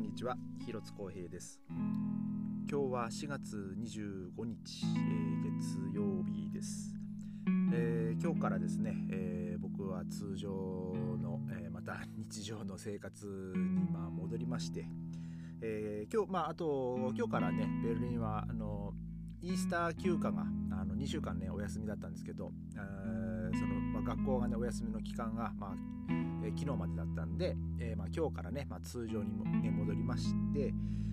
[0.00, 0.34] んにちは
[0.64, 1.60] 広津光平です。
[1.68, 6.94] 今日は4月25日、えー、月曜日です、
[7.74, 14.86] えー、今日からですね、えー、僕は通常の、えまた日常の生活にまあ戻りまして、
[15.60, 18.94] え今日まああと今日からねベルリンはあの
[19.42, 20.46] イースター休暇が
[21.00, 25.74] 2週間ねお休みだったんですけど、えーその、まあ、学校がねお休みの期間がまあ
[26.42, 30.72] えー、昨日までだったんで、えー、まあ、今日からね、まあ、通常にも、ね、戻りまして、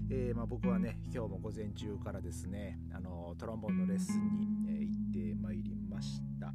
[0.09, 6.53] え、まあ、僕はね今日も午前中からですねあのトロンボーンのレッスンに、え行ってまいりました。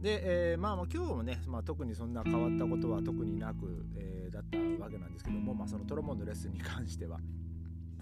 [0.00, 7.18] で、えまあ、今日もね、まあ、特にそんな変わったことは特になく、えだったわけなんですけども、まあ、そのトロンボーンのレッスンに関しては、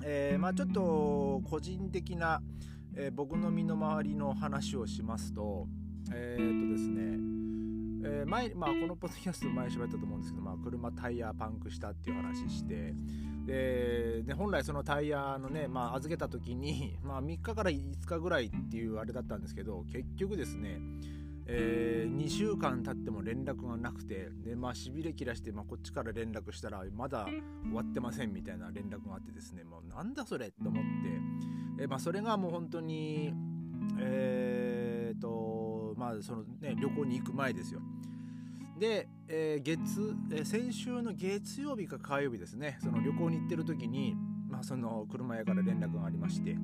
[0.02, 2.42] えまあ、ちょっと個人的な、
[2.96, 5.66] え僕の身の回りの話をしますと
[6.12, 7.34] えっとですね
[8.06, 12.94] えー、前まあ、このポッドキャスト前喋ったと思うんですけど、まあ、車タイヤパンクしたっていう話して
[13.46, 20.80] でで本来そのタイヤのね、まあ、預けた時に、 まあ、3日から5日ぐらいっていうあれだったんですけど結局ですね、
[21.46, 27.26] えー、2週間経っても連絡がなくてで、まあ、しびれ切らして、まあ、こっちから連絡したらまだ
[27.62, 33.34] 終わってませんみたいな連絡があってですねもうなんだそれと思って、え、まあ、それがもう本当に
[33.98, 37.80] えー、とまあそのね旅行に行く前ですよ。
[38.78, 42.78] で、えー、月、えー、先週の月曜日か火曜日ですね。
[42.82, 44.16] その旅行に行ってる時に、
[44.48, 46.56] まあ、その車屋から連絡がありまして、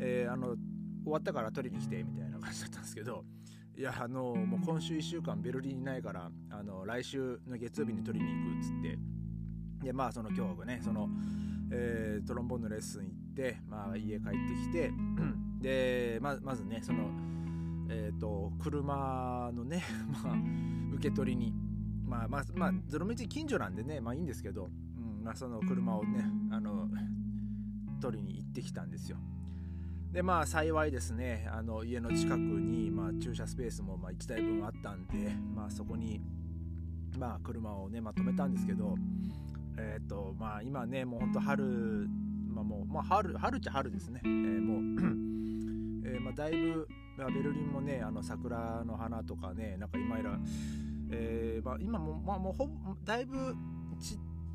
[0.00, 0.56] えー、あの
[1.04, 3.24] 終わったから取りに来てみたいな感じだったんですけど
[3.76, 8.98] いやあのもう今週1週間ベルリンにないからあの来週の月曜日に取りに行くっつって。
[9.84, 11.10] でまあその今日ねその、
[11.70, 14.92] えー、トロンボーンのレッスン行って、まあ、家帰ってきて
[15.60, 17.10] でままずねその
[17.88, 19.82] えーと、車のね、
[20.24, 20.36] まあ、
[20.94, 21.52] 受け取りに
[22.06, 26.88] まあまあまあゾロ目近所なんでねまあいいんですけど、うんまあ、その車をねあの
[28.00, 29.18] 取りに行ってきたんですよ。
[30.12, 36.20] でまあ幸いですねあの家の近くに、まあ、駐車スペースもまあ1台分あったんで、まあ、そこに、
[37.18, 38.96] まあ、車をね、まあ、止めたんですけど
[39.76, 42.08] えっ、ー、とまあ今ねもうほんと春
[42.54, 50.38] まあもう、まあ、春春っちゃ春ですね、えー、もう、 えー、まあだいぶベルリンもねあの桜の花とかねなんか今いら、
[51.10, 52.68] えーまあ、今も,、まあ、もうほ
[53.04, 53.54] だいぶ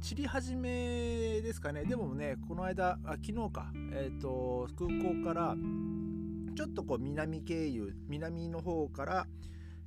[0.02, 1.84] 散り始めですかね。
[1.84, 5.56] でもねこの間あ昨日か、えーと、空港から
[6.56, 9.28] ちょっとこう南経由南の方から、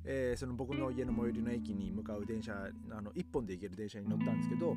[0.05, 2.53] えー、その僕の家の最寄りの駅に向かう電車
[2.91, 4.75] あの1本で行ける電車に乗ったんですけど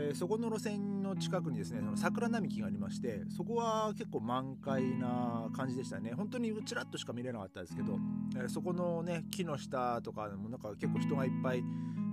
[0.00, 6.12] えー、そこの路線の近くにですねその桜並木がありましてそこは結構満開な感じでしたね。
[6.16, 7.98] 本当にちらっとしか見れなかったですけど、
[8.36, 11.64] えー、そこのね木の下とかもなんか結構人がいっぱい、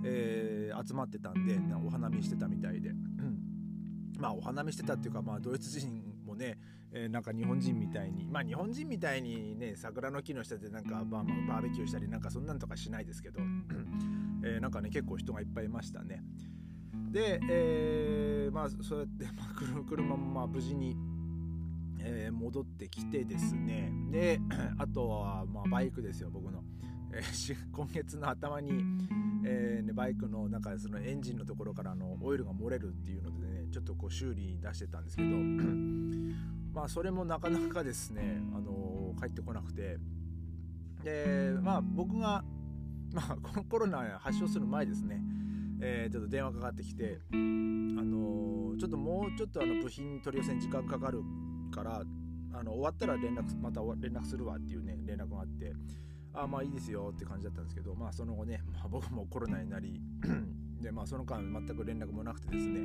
[0.04, 3.38] えー、集まってたんでお花見してたみたいで、うん、
[4.18, 6.58] まあお花見してたっていうかまあドイツ人もね、
[6.92, 13.38] え、なんか日本人みたいにまあ日本人みたいにね桜の木の下でなんかバーバーベキューしたりなんかそんなんとかしないですけど、
[14.44, 16.24] え、なんかね結構人がいっぱいいましたね。
[17.16, 20.94] で、えー、まあそうやって、まあ、車もまあ無事に、
[21.98, 23.90] えー、戻ってきてですね。
[24.10, 24.38] で
[24.76, 26.62] あとはまあバイクですよ僕の、
[27.10, 28.70] えー、 今月の頭に、
[29.46, 35.38] えーね、バイクの中でそのエンジンのところからのオイルが漏れるっていうのでねちょっとこう修理出してたんですけど。
[36.74, 39.98] まあそれもなかなかですね、あのー、帰ってこなくて。
[41.02, 42.44] でまあ僕が
[43.14, 45.22] まあこのコロナ発症する前ですね。
[45.80, 51.22] えー、ちょっと電話かかってきて、あのー、ちょっともうちょっとあの部品取り寄せに時間かかる
[51.70, 52.02] から
[52.52, 55.72] あの終わったら連絡また連絡するわっていうね連絡があって
[56.32, 60.00] あまあいいですよって感じだったんですけどまあその後ね、まあ、僕もコロナになり
[60.80, 62.80] でまあその間全く連絡もなくてですね。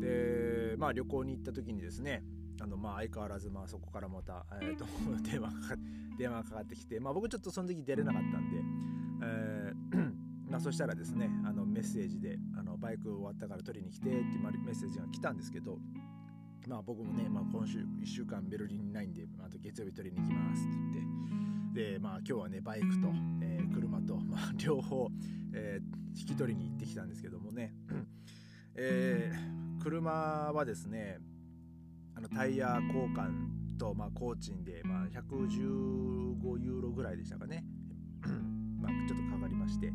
[0.00, 2.22] でまあ旅行に行った時にですね
[2.60, 4.84] あのまあ相変わらずまあそこからまた、えーと、
[5.22, 5.76] 電話かか
[6.18, 8.62] 電話かかってきてまあ僕ちょっとその時出れなかったんで、
[9.22, 10.12] えー
[10.48, 15.76] まあ、そしたらですねあのメッセージであのバイク終わったから取りに来てってメッセージが来たんですけど
[16.66, 21.02] まあ僕もね、まあ、今週1週間ベルリンにないんで、あ、と月曜日取りに行きますって言
[21.70, 23.08] ってでまあ今日はねバイクと、
[23.42, 25.10] えー、車と、まあ、 両方、
[25.52, 27.74] えー、引き取りに行ってきたんですけどもね、
[28.74, 31.18] えー、車はですね
[32.14, 37.62] あのタイヤ交換と、まあ、工賃で、まあ、115ユーロぐらいでしたかね。
[38.80, 39.92] まあちょっとかかりまして。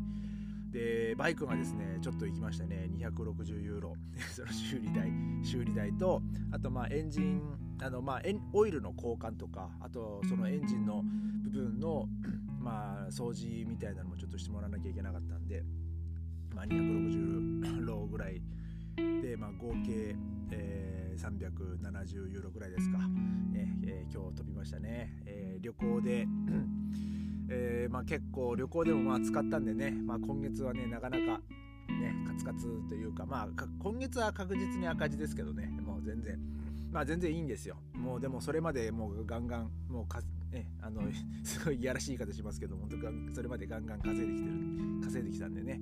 [0.72, 2.88] でバイクがですねちょっと行きましたね。
[2.90, 3.94] 260ユーロ。
[4.32, 7.42] その修理代修理代とあとまあエンジン
[7.80, 8.22] あのまあ
[8.52, 11.04] オイルの交換とかあとそのエンジンの
[11.42, 12.08] 部分の
[12.58, 15.62] まあ掃除みたいなのもちょっとしてもらわなきゃいけなかったんで
[16.54, 18.40] まあ260ローぐらい
[18.96, 20.16] で、まあ、合計、
[20.50, 22.98] えー、370ユーロぐらいですか、
[23.54, 26.26] えー、今日飛びましたね、えー、旅行で
[27.54, 31.40] えーまあ、結構旅行でもまあ使ったんでね、まあ、今月はねなかなか
[31.88, 33.48] ねカツカツというかまあ
[33.82, 36.38] 今月は確実に赤字ですけどねもう全然
[36.90, 37.76] まあ全然いいんですよ。
[37.94, 40.20] もうでもそれまでもうガンガンもうか
[40.50, 41.02] ねあの
[41.44, 42.88] すごいいやらしい言い方しますけど本
[43.28, 44.56] 当それまでガンガン稼いできてる
[45.02, 45.80] 稼いできたんでね。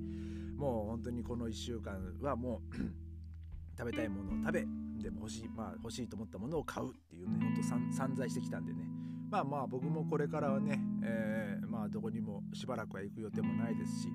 [0.57, 2.75] もう本当にこの1週間はもう
[3.77, 4.67] 食べたいものを食べ
[5.01, 9.01] でも欲しいまあ欲しいと思ったものを買うっていうね本当散財してきたんでね。
[9.31, 14.09] まあまあ僕もこれからはね、えー、まあどこにもしばらくは行く予定もないですし、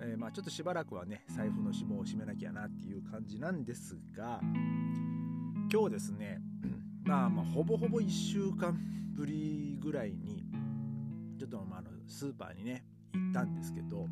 [0.00, 4.40] えー、まあちょっとしばらくはね財布の紐を締めなきゃなっていう感じなんですが
[5.72, 6.40] 今日ですね
[7.04, 8.76] まあまあほぼほぼ1週間
[9.14, 10.44] ぶりぐらいに
[11.38, 14.06] ちょっとまあのスーパーにね行ったんですけど、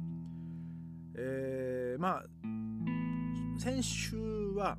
[1.16, 2.22] えー、まあ
[3.58, 4.16] 先週
[4.54, 4.76] は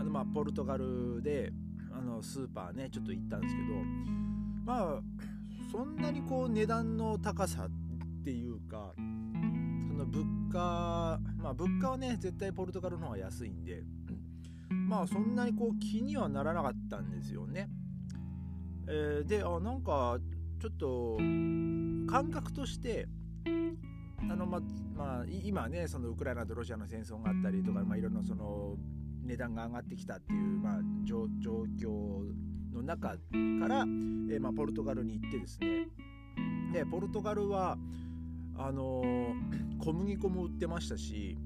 [0.00, 1.52] あのまあポルトガルで
[1.92, 3.68] あのスーパーねちょっと行ったんですけど
[4.64, 5.00] まあ
[5.74, 13.82] そんなにこう値段の高さっていうかその物価まあ物価はね絶対ポルトガルの方が安いんで
[14.70, 17.68] まあそんなにこう気にはならなかったんですよね。
[18.86, 20.16] えー、であなんか
[20.60, 21.16] ちょっと
[22.08, 23.08] 感覚として
[24.20, 24.60] あのま
[24.94, 28.76] まあ今ねそのウクライナとロシアの戦争があったりとか、まあ、いろんなその
[29.24, 31.53] 値段が上がってきたっていう、まあ、状況
[32.84, 33.16] 中か
[33.68, 35.88] ら、えー、まあ、ポルトガルに行ってですね。
[36.72, 37.78] でポルトガルは
[38.56, 39.34] あのー、
[39.84, 41.36] 小麦粉も売ってましたし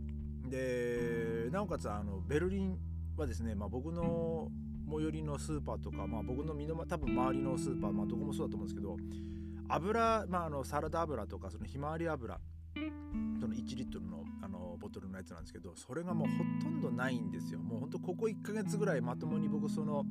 [0.48, 2.78] でなおかつあのベルリン
[3.16, 4.48] はですね、まあ、僕の
[4.90, 8.96] 最寄りのスーパーとか、まあ、僕の身の多分周りのスーパー、まあ、どこもそうだと思うんですけど
[9.68, 12.40] 油、まあ、あのサラダ油とかそのひまわり油
[13.40, 17.58] その1リットルのあのボトルのやつなんですけどそれがもうほとんどないんですよ。
[17.58, 20.04] もうほんとここ1ヶ月ぐらいまともに僕その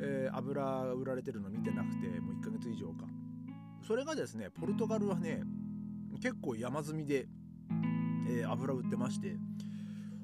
[0.00, 3.06] えー、油売られてるの見てなくてもう1ヶ月以上か。
[3.86, 5.42] それがですねポルトガルはね
[6.20, 7.28] 結構山積みで、
[8.28, 9.36] えー、油売ってまして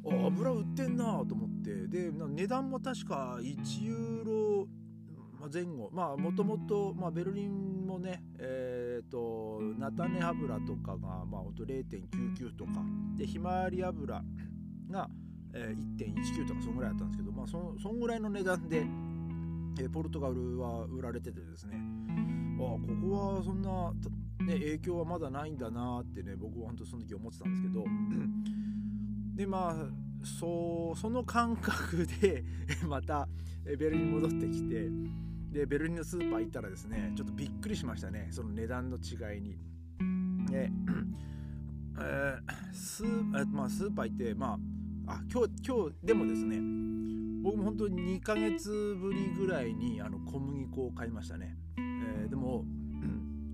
[0.05, 4.69] あ油売ってんなと思ってで値段も確か1ユーロ
[5.53, 5.91] 前後。
[5.93, 12.71] まあもともとベルリンもねえっ、ー、と菜種油とかがまあほんと0.99とか。
[13.17, 14.23] でひまわり油
[14.91, 15.09] が、
[15.53, 18.87] えー、1.19とかそんぐらいだったんですけどまあそそんぐらいの値段で
[19.81, 21.77] えポルトガルは売られててですね
[22.59, 23.93] あここはそんな、
[24.45, 27.85] ね、影響はまだないんだなってね僕は本当その時思ってたんですけど
[29.35, 32.45] でまあそうその感覚で
[32.87, 33.29] また
[33.65, 34.91] ベルリンに戻ってきて
[35.51, 39.59] でベルリンのスーパー行ったらですねちょっとびっくりしましたねその値段の違いに。
[40.51, 40.71] で
[41.99, 44.59] えー、スーまあ、スーパー行ってま
[45.07, 46.59] ああ今日今日でもですね
[47.43, 52.65] 僕も本当に2ヶ月ぶりぐらいにあの小麦粉を買いましたね、えー、でも、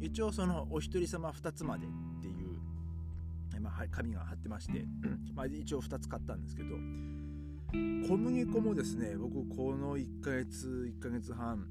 [0.00, 1.88] 一応そのお一人様2つまでっ
[2.20, 4.84] ていう、まあ、紙が貼ってまして、
[5.34, 6.76] まあ、一応2つ買ったんですけど
[8.08, 11.66] 小麦粉もですね僕この1ヶ月1ヶ月半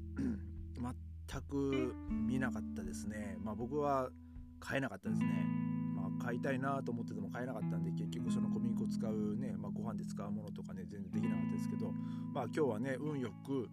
[1.30, 3.36] 全く見なかったですね。
[3.42, 4.08] まあ僕は
[4.60, 5.46] 買えなかったですね。
[6.18, 11.92] 買いたいなと思ってても買えなかったんで結局その小麦粉使うね、まあ、ご飯で使うものとかね全然できなかったですけど
[12.32, 13.68] まあ今日はね運よく、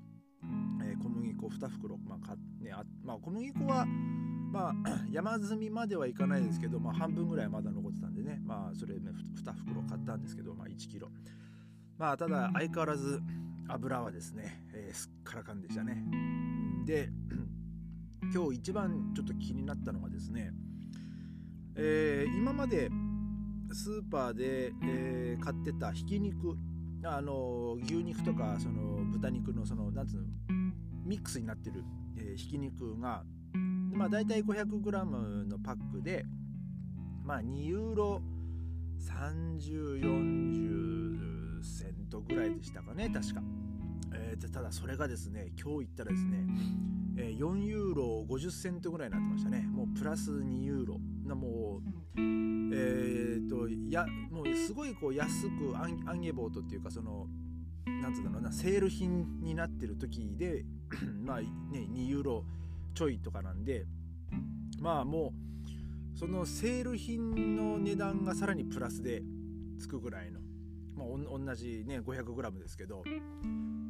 [0.84, 3.86] えー、小麦粉2袋、まあかねあまあ、小麦粉は
[4.52, 4.74] まあ
[5.12, 9.12] 山積みまではいかないですけど、まあ、半分ぐらいまだ残ってたんでねまあそれね
[9.44, 11.10] 2袋買ったんですけど、まあ、1キロ。
[11.98, 13.22] まあただ相変わらず
[13.68, 16.04] 油はですね、えー、すっからかんでしたね。
[16.86, 17.10] で
[18.34, 20.52] 今日一番ちょっと気になったのがですね
[21.78, 22.90] えー、今まで
[23.72, 26.58] スーパーで、えー、買ってたひき肉
[27.04, 30.22] あの牛肉とかその豚肉のそのなんうの
[31.06, 31.84] ミックスになってる、
[32.18, 33.24] えー、ひき肉が、
[33.94, 36.26] まあ、大体 500g のパックで、
[37.24, 38.24] まあ、2ユーロ
[39.00, 43.44] 3040セントぐらいでしたかね確か、
[44.14, 46.48] えー、ただそれがですね今日行ったらですね、
[47.18, 49.68] えー、4ユーロ50セントぐらいになってましたね。
[49.68, 51.00] もうプラス2ユーロ。
[51.26, 51.82] なも
[52.16, 52.22] う
[52.74, 57.28] えとやもうすごいこう安くアンアンゲボートっていうかその
[57.86, 60.66] なんつうんだろうなセール品になってる時で
[61.24, 62.44] まあね2ユーロ
[62.94, 63.86] ちょいとかなんで
[64.80, 65.34] まあも
[66.16, 69.22] うそのセール品の値段がさらにプラスで
[69.80, 70.40] つくぐらいの、
[70.96, 73.04] まあ、同じね 500g ですけど、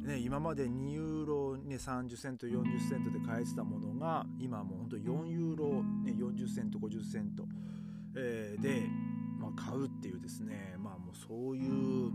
[0.06, 7.44] ね、今まで2ユーロ、ね、30セント40セントで買えてたものが今もうほんと4ユーロ、ね、40セント50セント、
[8.14, 8.82] えー、で、
[9.40, 12.12] まあ、買うっていうですねまあもうそういう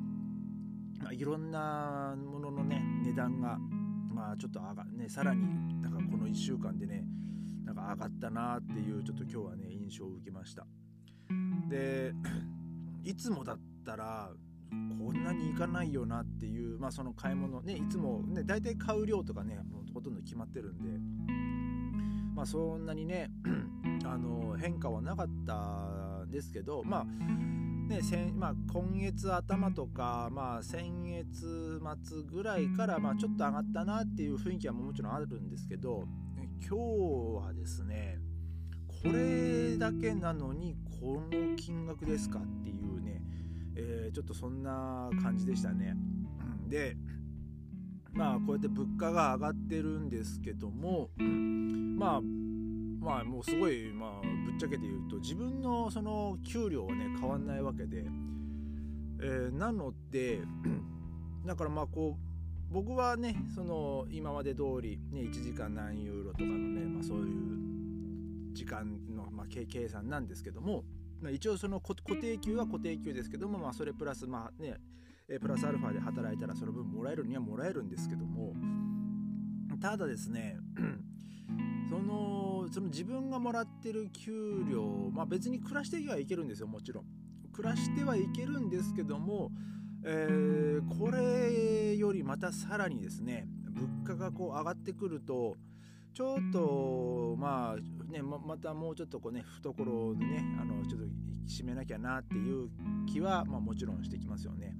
[1.01, 3.57] まあ、いろんなもののね値段が
[4.13, 7.03] まあちょっと上がねさらになんかこの1週間でね
[7.65, 10.65] なんか上がったなっていうちょっと今日はね印象を受けました。
[11.69, 12.13] で
[13.03, 14.31] いつもだったら
[14.71, 19.59] こんなにいかないよなっていうまあその買い物ねいつもね大体買う量とかね
[19.93, 20.89] ほとんど決まってるんで。
[22.33, 23.29] まあそんなにね
[24.05, 27.05] あの変化はなかったんですけどまあ
[27.91, 36.05] ね先まあ、今月頭とか、まあ、先月末ぐらいから、まあ、ちょっと上がったなっていう雰囲気はもちろんあるんですけど
[36.65, 38.17] 今日はですね
[38.87, 43.21] これだけなのにこの金額ですかっていうね、
[43.75, 45.95] えー、ちょっとそんな感じでしたね。
[46.67, 46.95] で
[48.13, 58.05] まあこうやって物価が上がってるんですけどもまあまあもうすごいまあぶっちゃけて言うと自分のその給料はね変わんないわけで、
[59.21, 60.41] えー、なので
[61.45, 67.51] だからまあこう僕はねその今まで通りね1時間何ユーロとかのね、まあ、そういう
[68.53, 70.83] 時間の、まあ、計算なんですけども、
[71.29, 74.77] 一応その固定給は固定給ですけども、まあ、それプラスまあね
[75.39, 78.53] プラスアルファで働いたらその分もらえるにはもらえるんですけども
[79.81, 80.57] ただですね
[81.89, 87.05] そのその自分がもらってる給料まあ別に暮らしてはいけるんですよもちろん。
[87.53, 89.51] 暮らしてはいけるんですけども
[90.03, 95.57] えー、これよりまたさらにですね物価がこう上がってくると
[96.13, 101.07] ちょっとまあねままたもうちょっとこうね懐でねあのちょっと
[101.47, 102.69] 締めなきゃなっていう
[103.11, 104.75] 気は、まあ、もちろんしてきますよね。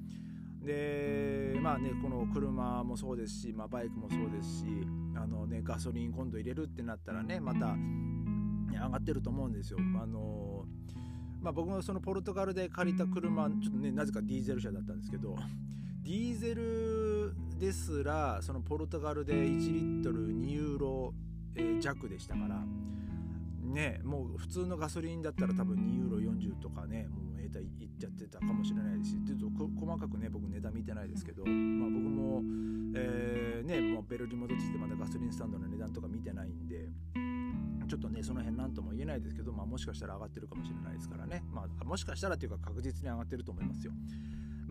[0.64, 4.66] でまあねこの車もそうですし、まあ、バイクもそうですし
[5.16, 9.80] あの、ね、ガソリン今度入れるってなったらねまた、ね、上がってると思うんですよ。
[10.02, 10.66] あの
[11.42, 15.36] まあ、僕もそのポルトガルで借りた車ちょっとねなぜかディーゼル車だったんですけど
[16.04, 21.14] ディーゼルですらそのポルトガルで1リットル2ユーロ、
[21.56, 22.64] え弱でしたから
[23.72, 32.42] ねもう普通のガソリンだったら多分2ユーロ40とかねもう下手いっちゃってたかもしれないですしちょっと細かくね僕値段見てないですけど、まあ、僕も、
[32.96, 36.90] えー、ねもうベルリン戻ってきてまだガソリンスタンドの値段とか見てないんで
[37.88, 43.92] ちょっとねその辺何とも言えないですけど、まあ、もしかしたら上がってるかもしれないですからね、まあ、もしかしたらというか確実に上がってると思いますよ。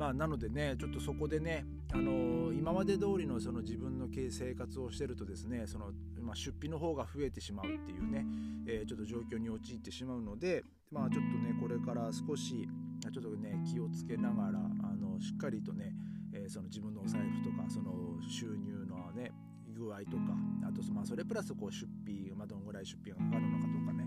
[0.00, 5.90] まあ、なのでねちょっとそこでね、あのー、今まで通りのその自分の生活をしてるとですねその、
[6.22, 8.24] まあ、出費の方が増えてしまうっていうね、
[8.66, 12.66] えー、ちょっと状況に陥ってしまうので、まあ、ちょっとねこれから少し
[13.02, 15.92] ちょっとね気をつけながらあのしっかりとね、
[16.32, 17.92] えー、その自分のお財布とかその
[18.26, 19.32] 収入のね
[19.76, 20.32] 具合とか
[20.66, 23.99] あとまあそれプラスこう出費、まあ、どんぐらい出費がかかるのかとかね、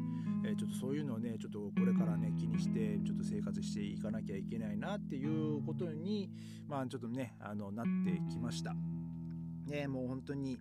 [0.46, 6.30] え、ちょっとそういうのをねちょっとこれからね気にしてちょっと生活していかなきゃいけないなっていうことに
[6.68, 8.74] まあちょっとねあのなってきました。
[9.68, 10.58] ねもう本当に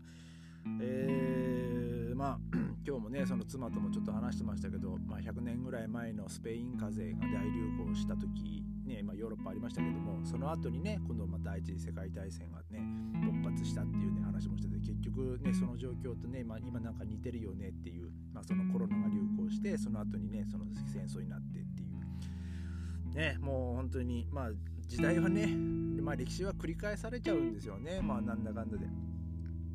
[0.81, 2.39] えー、まあ
[2.87, 12.81] 今日もねその妻ともちょっと話してましたけど、まあ、100年ぐらい前のスペイン風邪が大流行した時ね、まあ、ヨーロッパありましたけどもその後にね今度また第一次世界大戦がね
[13.25, 21.87] 勃発したっていうね話もしてて結局ねその状況とね、まあ、今なんか似てるよねっていう、まあ、そのコロナが流行してその後にねその戦争になってってい
[23.13, 24.51] うねもう本当にまあ
[24.87, 28.87] 時代はね、まあ、歴史は繰り返されちゃうんですよねまあなんだかんだで。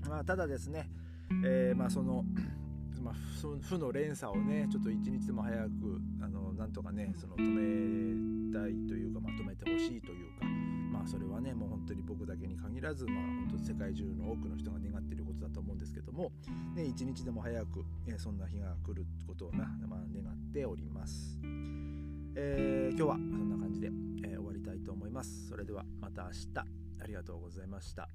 [0.07, 0.89] まあ、ただですね、
[1.43, 2.23] えー、まあその
[3.01, 3.13] まあ、
[3.61, 5.69] 負の連鎖をねちょっと一日でも早く
[6.21, 10.45] あのなんとかねその止めたいというかまとめてほしいというか
[10.91, 16.31] まあそれはねもう本当に僕だけに限らずまあ本当世界中の多くの人が願っていることだと思うんですけども、
[16.75, 21.39] ね、一日でも早く、え、そんな日が来ることをな、まあ、願っております、
[22.35, 23.87] えー、今日はそんな感じで、
[24.23, 25.47] えー、終わりたいと思います。
[25.47, 26.87] それではまた明日。
[26.99, 28.09] ありがとうございました。